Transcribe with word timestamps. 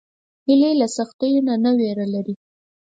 هیلۍ 0.47 0.73
له 0.81 0.87
سختیو 0.97 1.45
نه 1.47 1.55
نه 1.63 1.71
ویره 1.77 2.05
لري 2.13 2.35